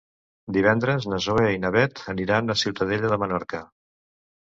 [0.55, 3.65] Divendres na Zoè i na Bet aniran a Ciutadella de Menorca.